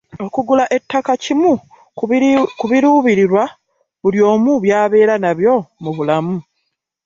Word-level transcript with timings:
Okugula 0.25 0.65
ettaka 0.77 1.11
kimu 1.23 1.53
ku 2.59 2.65
biruubirirwa 2.71 3.43
buli 4.01 4.19
omu 4.31 4.53
byabeera 4.63 5.15
nabyo 5.23 5.53
mu 5.83 5.91
bulamu. 5.95 6.35